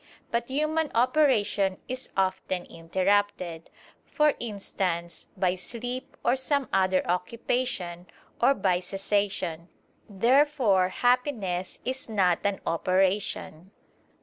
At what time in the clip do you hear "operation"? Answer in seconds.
0.95-1.77, 12.65-13.69